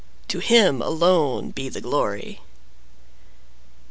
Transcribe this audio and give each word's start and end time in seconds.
To 0.29 0.39
Him 0.39 0.81
alone 0.81 1.51
be 1.51 1.69
the 1.69 1.79
glory! 1.79 2.41